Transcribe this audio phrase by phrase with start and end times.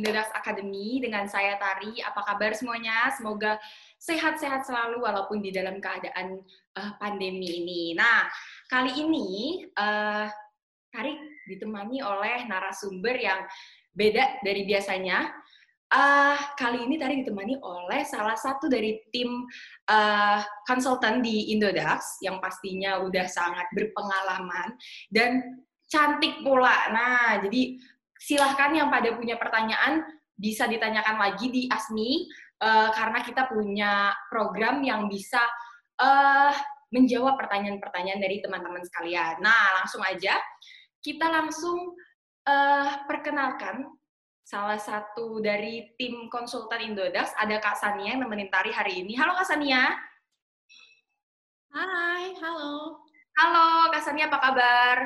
[0.00, 2.00] Indodax Academy dengan saya Tari.
[2.00, 3.12] Apa kabar semuanya?
[3.12, 3.60] Semoga
[4.00, 6.40] sehat-sehat selalu walaupun di dalam keadaan
[6.80, 7.92] uh, pandemi ini.
[7.92, 8.24] Nah,
[8.72, 10.24] kali ini uh,
[10.88, 11.12] Tari
[11.44, 13.44] ditemani oleh narasumber yang
[13.92, 15.36] beda dari biasanya.
[15.90, 19.42] Uh, kali ini tadi ditemani oleh salah satu dari tim
[19.90, 24.78] uh, konsultan di Indodax yang pastinya udah sangat berpengalaman
[25.10, 25.60] dan
[25.90, 26.94] cantik pula.
[26.94, 27.74] Nah, jadi
[28.20, 30.04] silahkan yang pada punya pertanyaan
[30.36, 32.28] bisa ditanyakan lagi di ASMI
[32.60, 35.40] uh, karena kita punya program yang bisa
[36.00, 36.52] uh,
[36.92, 39.40] menjawab pertanyaan-pertanyaan dari teman-teman sekalian.
[39.40, 40.36] Nah, langsung aja
[41.00, 41.96] kita langsung
[42.44, 43.88] uh, perkenalkan
[44.44, 49.14] salah satu dari tim konsultan Indodax, ada Kak Sania yang nemenin Tari hari ini.
[49.14, 49.94] Halo Kak Sania.
[51.70, 53.06] Hai, halo.
[53.38, 54.96] Halo Kak Sania, apa kabar?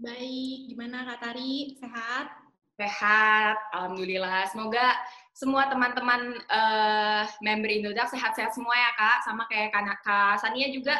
[0.00, 1.76] Baik, gimana Kak Tari?
[1.76, 2.39] Sehat?
[2.80, 4.48] Sehat, Alhamdulillah.
[4.48, 4.96] Semoga
[5.36, 10.96] semua teman-teman uh, member Indodax sehat-sehat semua ya Kak, sama kayak Kak, Kak Sania juga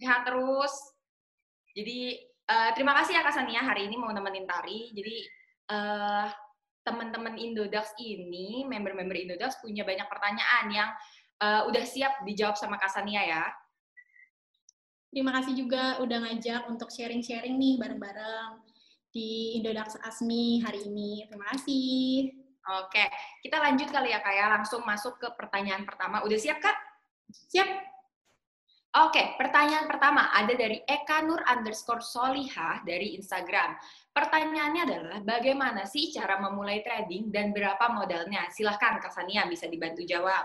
[0.00, 0.72] sehat terus.
[1.76, 2.16] Jadi
[2.48, 4.96] uh, terima kasih ya Kak Sania hari ini mau nemenin Tari.
[4.96, 5.28] Jadi
[5.68, 6.24] uh,
[6.88, 10.88] teman-teman Indodax ini, member-member Indodax punya banyak pertanyaan yang
[11.44, 13.44] uh, udah siap dijawab sama Kasania ya.
[15.12, 18.69] Terima kasih juga udah ngajak untuk sharing-sharing nih bareng-bareng
[19.10, 21.26] di Indodax Asmi hari ini.
[21.26, 22.30] Terima kasih.
[22.60, 23.04] Oke,
[23.42, 26.22] kita lanjut kali ya Kak ya, langsung masuk ke pertanyaan pertama.
[26.22, 26.76] Udah siap Kak?
[27.30, 27.68] Siap.
[28.90, 33.78] Oke, pertanyaan pertama ada dari Eka Nur underscore Solihah dari Instagram.
[34.10, 38.50] Pertanyaannya adalah, bagaimana sih cara memulai trading dan berapa modalnya?
[38.50, 40.42] Silahkan Kak Sania bisa dibantu jawab.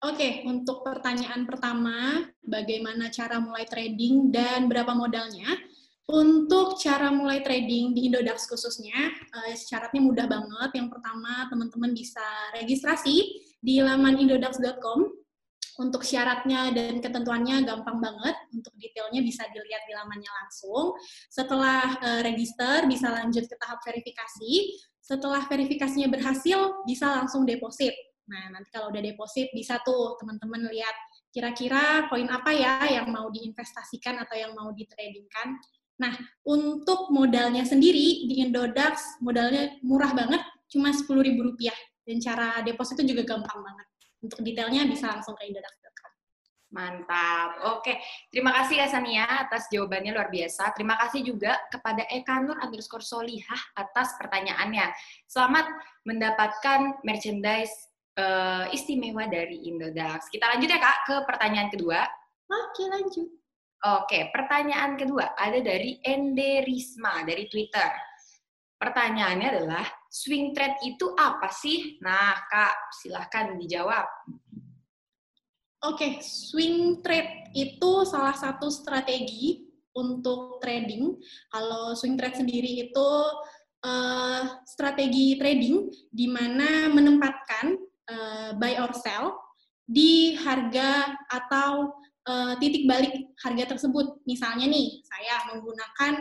[0.00, 5.60] Oke, untuk pertanyaan pertama, bagaimana cara mulai trading dan berapa modalnya?
[6.10, 10.70] Untuk cara mulai trading di Indodax khususnya, uh, syaratnya mudah banget.
[10.74, 12.24] Yang pertama, teman-teman bisa
[12.56, 15.06] registrasi di laman indodax.com
[15.80, 18.36] untuk syaratnya dan ketentuannya gampang banget.
[18.50, 20.98] Untuk detailnya bisa dilihat di lamannya langsung.
[21.30, 24.52] Setelah uh, register, bisa lanjut ke tahap verifikasi.
[24.98, 27.94] Setelah verifikasinya berhasil, bisa langsung deposit.
[28.30, 30.94] Nah, nanti kalau udah deposit, bisa tuh teman-teman lihat
[31.34, 35.58] kira-kira koin apa ya yang mau diinvestasikan atau yang mau ditradingkan.
[36.00, 36.16] Nah,
[36.48, 40.40] untuk modalnya sendiri di Indodax, modalnya murah banget,
[40.72, 41.68] cuma Rp10.000.
[42.08, 43.86] Dan cara deposit itu juga gampang banget.
[44.24, 46.12] Untuk detailnya bisa langsung ke indodax.com.
[46.72, 47.76] Mantap.
[47.76, 48.00] Oke,
[48.32, 50.72] terima kasih ya Sania atas jawabannya luar biasa.
[50.72, 54.88] Terima kasih juga kepada Eka Nur underscore Solihah atas pertanyaannya.
[55.28, 55.68] Selamat
[56.08, 57.74] mendapatkan merchandise
[58.16, 60.32] uh, istimewa dari Indodax.
[60.32, 62.06] Kita lanjut ya Kak ke pertanyaan kedua.
[62.48, 63.39] Oke, lanjut.
[63.80, 67.88] Oke, pertanyaan kedua ada dari Ende Risma dari Twitter.
[68.76, 71.96] Pertanyaannya adalah, swing trade itu apa sih?
[72.04, 74.04] Nah, Kak, silahkan dijawab.
[75.80, 79.64] Oke, swing trade itu salah satu strategi
[79.96, 81.16] untuk trading.
[81.48, 83.10] Kalau swing trade sendiri itu
[83.80, 87.80] uh, strategi trading di mana menempatkan
[88.12, 89.40] uh, buy or sell
[89.88, 91.99] di harga atau
[92.30, 94.22] uh, titik balik harga tersebut.
[94.22, 96.12] Misalnya nih, saya menggunakan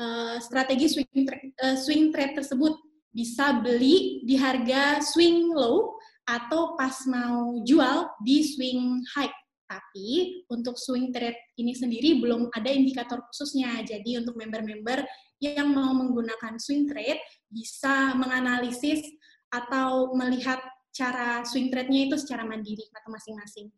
[0.00, 2.76] uh, strategi swing trade, uh, swing trade tersebut
[3.08, 5.96] bisa beli di harga swing low
[6.28, 9.32] atau pas mau jual di swing high.
[9.68, 13.80] Tapi untuk swing trade ini sendiri belum ada indikator khususnya.
[13.84, 15.04] Jadi untuk member-member
[15.44, 19.04] yang mau menggunakan swing trade bisa menganalisis
[19.48, 20.60] atau melihat
[20.92, 23.68] cara swing trade-nya itu secara mandiri atau masing-masing.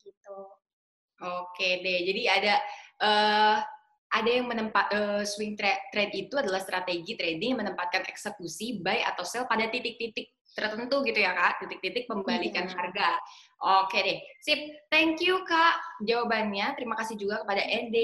[1.21, 2.55] Oke deh, jadi ada
[3.05, 3.57] uh,
[4.11, 9.07] ada yang menempat uh, swing trade, trade itu adalah strategi trading yang menempatkan eksekusi buy
[9.07, 12.75] atau sell pada titik-titik tertentu gitu ya kak, titik-titik pembalikan yeah.
[12.75, 13.11] harga.
[13.85, 14.61] Oke deh, sip.
[14.91, 16.75] Thank you kak jawabannya.
[16.75, 17.97] Terima kasih juga kepada ND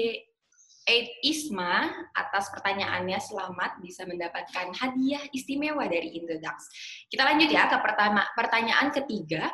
[0.87, 3.19] Eid Isma atas pertanyaannya.
[3.19, 6.71] Selamat bisa mendapatkan hadiah istimewa dari Indodax.
[7.11, 9.51] Kita lanjut ya ke pertama pertanyaan ketiga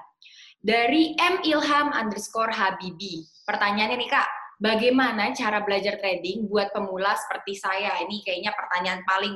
[0.64, 3.28] dari M Ilham underscore Habibi.
[3.44, 4.30] Pertanyaannya nih kak,
[4.64, 8.00] bagaimana cara belajar trading buat pemula seperti saya?
[8.00, 9.36] Ini kayaknya pertanyaan paling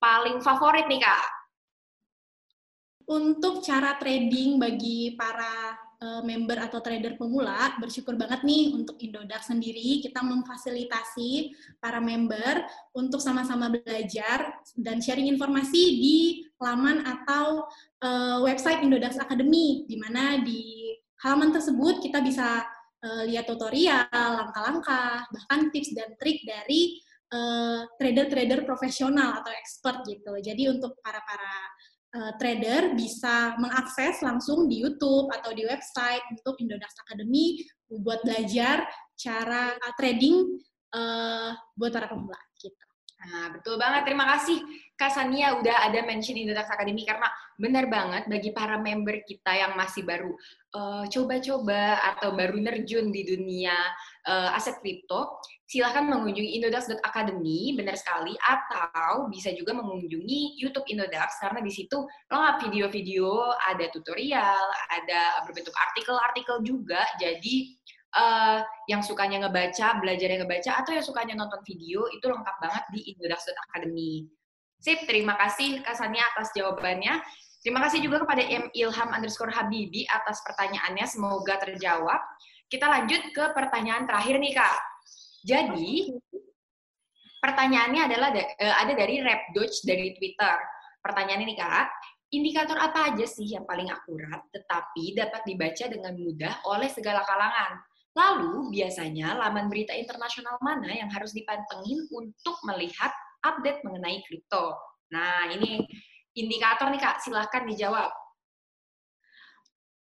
[0.00, 1.28] paling favorit nih kak.
[3.12, 9.48] Untuk cara trading bagi para uh, member atau trader pemula, bersyukur banget nih untuk Indodax
[9.48, 16.18] sendiri kita memfasilitasi para member untuk sama-sama belajar dan sharing informasi di
[16.58, 17.70] laman atau
[18.02, 20.90] uh, website Indodax Academy, di mana di
[21.22, 22.66] halaman tersebut kita bisa
[23.06, 26.98] uh, lihat tutorial, langkah-langkah, bahkan tips dan trik dari
[27.96, 30.36] trader-trader uh, profesional atau expert gitu.
[30.44, 31.56] Jadi untuk para-para
[32.12, 38.84] uh, trader bisa mengakses langsung di YouTube atau di website untuk Indodax Academy buat belajar
[39.16, 40.60] cara uh, trading
[40.92, 42.91] uh, buat para pemula gitu.
[43.22, 44.02] Nah, betul banget.
[44.02, 44.58] Terima kasih
[44.98, 49.78] Kak Sania udah ada mention Indodax Academy karena benar banget bagi para member kita yang
[49.78, 50.34] masih baru
[50.72, 53.76] coba coba-coba atau baru nerjun di dunia
[54.24, 55.36] uh, aset kripto,
[55.68, 62.56] silahkan mengunjungi indodax.academy, benar sekali, atau bisa juga mengunjungi YouTube Indodax, karena di situ lengkap
[62.68, 67.76] video-video, ada tutorial, ada berbentuk artikel-artikel juga, jadi
[68.16, 72.84] uh, yang sukanya ngebaca, belajar yang ngebaca, atau yang sukanya nonton video, itu lengkap banget
[72.92, 74.28] di indodax.academy.
[74.82, 77.22] Sip, terima kasih Kak Sania atas jawabannya.
[77.62, 78.66] Terima kasih juga kepada M.
[78.74, 82.18] Ilham underscore Habibi atas pertanyaannya, semoga terjawab.
[82.66, 84.78] Kita lanjut ke pertanyaan terakhir nih Kak.
[85.46, 86.10] Jadi,
[87.38, 90.58] pertanyaannya adalah eh, ada dari Rap Dodge dari Twitter.
[90.98, 91.86] Pertanyaan ini Kak,
[92.34, 97.78] indikator apa aja sih yang paling akurat tetapi dapat dibaca dengan mudah oleh segala kalangan?
[98.12, 103.08] Lalu, biasanya laman berita internasional mana yang harus dipantengin untuk melihat
[103.40, 104.76] update mengenai kripto?
[105.12, 105.80] Nah, ini
[106.36, 108.21] indikator nih Kak, silahkan dijawab.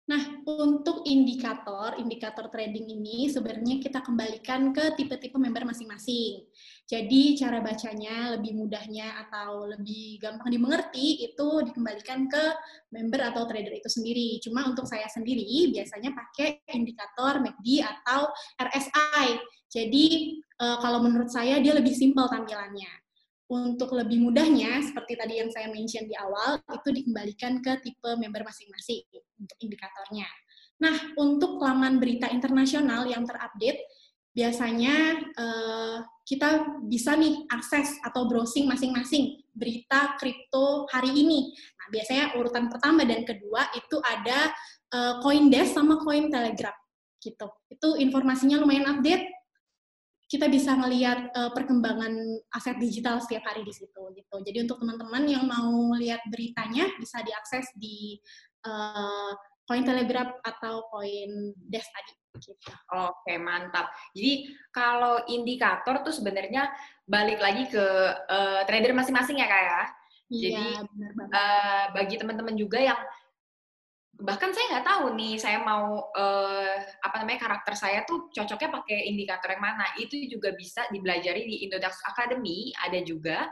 [0.06, 6.46] Nah, untuk indikator, indikator trading ini sebenarnya kita kembalikan ke tipe-tipe member masing-masing.
[6.86, 12.46] Jadi, cara bacanya lebih mudahnya atau lebih gampang dimengerti itu dikembalikan ke
[12.94, 14.38] member atau trader itu sendiri.
[14.46, 18.30] Cuma untuk saya sendiri biasanya pakai indikator MACD atau
[18.62, 19.42] RSI.
[19.74, 23.05] Jadi, eh, kalau menurut saya dia lebih simpel tampilannya
[23.45, 28.42] untuk lebih mudahnya, seperti tadi yang saya mention di awal, itu dikembalikan ke tipe member
[28.42, 29.06] masing-masing
[29.38, 30.25] untuk indikatornya.
[30.81, 33.86] Nah, untuk laman berita internasional yang terupdate,
[34.36, 35.97] biasanya uh,
[36.27, 41.56] kita bisa nih akses atau browsing masing-masing berita kripto hari ini.
[41.80, 44.51] Nah, biasanya urutan pertama dan kedua itu ada
[44.92, 46.75] uh, CoinDesk sama Cointelegraph
[47.24, 47.47] gitu.
[47.71, 49.24] Itu informasinya lumayan update,
[50.25, 52.13] kita bisa melihat uh, perkembangan
[52.57, 54.36] aset digital setiap hari di situ gitu.
[54.42, 58.18] Jadi untuk teman-teman yang mau lihat beritanya bisa diakses di
[58.66, 59.31] uh,
[59.66, 62.13] Cointelegraph atau CoinDesk tadi.
[62.38, 62.54] Gitu.
[62.94, 63.89] Oke mantap.
[64.13, 66.69] Jadi kalau indikator tuh sebenarnya
[67.06, 67.86] balik lagi ke
[68.30, 69.81] uh, trader masing-masing ya kak ya.
[70.25, 72.98] Iya, Jadi benar Uh, bagi teman-teman juga yang
[74.15, 79.12] bahkan saya nggak tahu nih saya mau uh, apa namanya karakter saya tuh cocoknya pakai
[79.12, 79.85] indikator yang mana.
[80.00, 83.51] Itu juga bisa dipelajari di Indodax Academy ada juga.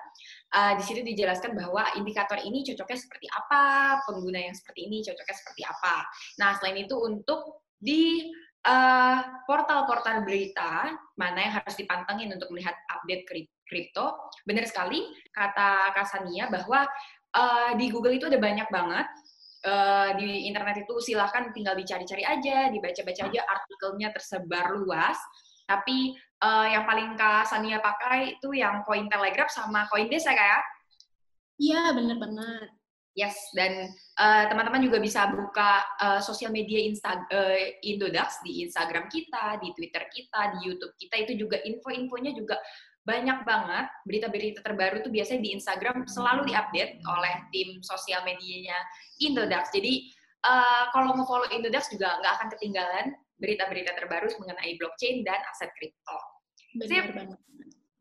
[0.54, 3.62] Uh, di situ dijelaskan bahwa indikator ini cocoknya seperti apa
[4.08, 5.96] pengguna yang seperti ini cocoknya seperti apa.
[6.40, 8.32] Nah selain itu untuk di
[8.64, 13.28] uh, portal-portal berita mana yang harus dipantengin untuk melihat update
[13.68, 16.88] kripto benar sekali kata Kasania bahwa
[17.36, 19.08] uh, di Google itu ada banyak banget
[19.66, 25.18] uh, di internet itu silahkan tinggal dicari-cari aja, dibaca-baca aja artikelnya tersebar luas.
[25.64, 26.14] Tapi
[26.44, 30.60] uh, yang paling Kak Sania pakai itu yang Coin Telegraph sama Coindesk ya Kak ya?
[31.64, 32.70] Iya, bener banget.
[33.14, 33.94] Yes, dan
[34.50, 39.70] teman-teman uh, juga bisa buka uh, sosial media Insta uh, Indodax di Instagram kita, di
[39.78, 42.58] Twitter kita, di YouTube kita itu juga info-infonya juga
[43.04, 48.76] banyak banget berita-berita terbaru tuh biasanya di Instagram selalu diupdate oleh tim sosial medianya
[49.20, 49.76] Indodax.
[49.76, 50.08] Jadi
[50.48, 53.06] uh, kalau mau follow Indodax juga nggak akan ketinggalan
[53.44, 56.20] berita-berita terbaru mengenai blockchain dan aset kripto.
[56.88, 57.12] Sip.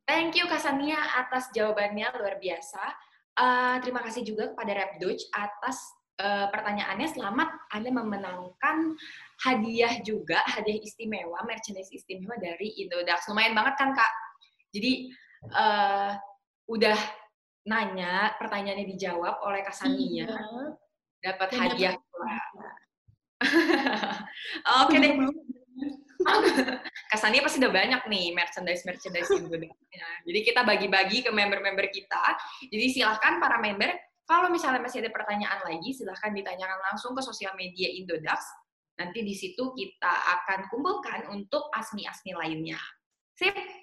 [0.06, 2.82] Thank you Kasania atas jawabannya luar biasa.
[3.32, 5.82] Uh, terima kasih juga kepada Rap Dutch atas
[6.22, 7.10] uh, pertanyaannya.
[7.10, 8.94] Selamat Anda memenangkan
[9.42, 13.26] hadiah juga, hadiah istimewa, merchandise istimewa dari Indodax.
[13.26, 14.12] Lumayan banget kan Kak?
[14.72, 15.12] Jadi
[15.52, 16.16] uh,
[16.66, 16.98] udah
[17.68, 20.28] nanya, pertanyaannya dijawab oleh Kasania, iya.
[21.22, 21.94] dapat hadiah
[24.86, 25.12] Oke deh.
[27.10, 30.08] Kasania pasti udah banyak nih merchandise-merchandise Indonesia.
[30.22, 32.38] Jadi kita bagi-bagi ke member-member kita.
[32.70, 33.90] Jadi silahkan para member,
[34.22, 38.46] kalau misalnya masih ada pertanyaan lagi, silahkan ditanyakan langsung ke sosial media Indodax.
[39.02, 42.78] Nanti di situ kita akan kumpulkan untuk asmi-asmi lainnya.
[43.34, 43.81] Sip?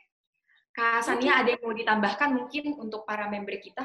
[0.80, 3.84] Kak Sania ada yang mau ditambahkan mungkin untuk para member kita?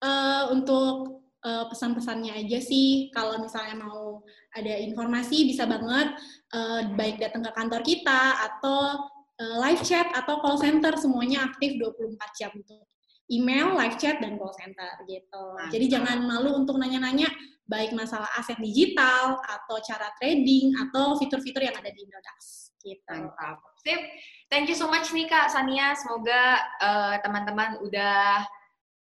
[0.00, 4.24] Uh, untuk uh, pesan-pesannya aja sih, kalau misalnya mau
[4.56, 6.16] ada informasi bisa banget
[6.56, 9.04] uh, baik datang ke kantor kita atau
[9.36, 10.96] uh, live chat atau call center.
[10.96, 12.88] Semuanya aktif 24 jam untuk
[13.28, 15.44] email, live chat dan call center gitu.
[15.60, 17.28] Nah, Jadi jangan malu untuk nanya-nanya
[17.68, 23.08] baik masalah aset digital atau cara trading atau fitur-fitur yang ada di Indodax gitu.
[23.08, 23.62] Mantap.
[23.82, 24.00] Sip.
[24.48, 25.94] Thank you so much nih Kak Sania.
[25.94, 28.42] Semoga teman eh, teman-teman udah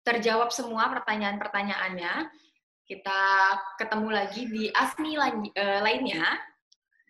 [0.03, 2.27] terjawab semua pertanyaan-pertanyaannya.
[2.83, 3.21] Kita
[3.79, 6.27] ketemu lagi di Asmi uh, lainnya.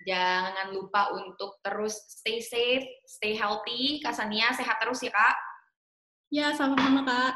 [0.05, 3.97] Jangan lupa untuk terus stay safe, stay healthy.
[4.03, 5.35] Kasania sehat terus ya, Kak.
[6.29, 7.33] Ya, sama-sama, Kak.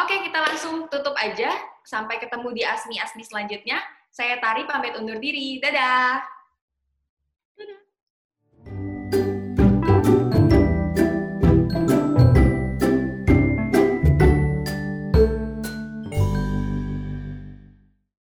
[0.00, 1.52] Oke, kita langsung tutup aja.
[1.84, 3.84] Sampai ketemu di Asmi-Asmi selanjutnya.
[4.08, 5.60] Saya Tari, pamit undur diri.
[5.60, 6.37] Dadah!